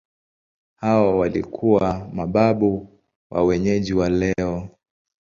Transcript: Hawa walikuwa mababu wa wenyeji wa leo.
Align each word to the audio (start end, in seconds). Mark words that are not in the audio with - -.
Hawa 0.75 1.15
walikuwa 1.15 2.09
mababu 2.13 2.99
wa 3.31 3.43
wenyeji 3.45 3.93
wa 3.93 4.09
leo. 4.09 4.69